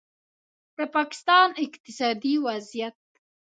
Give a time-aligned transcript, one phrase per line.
[0.77, 2.95] د پاکستان اقتصادي وضعیت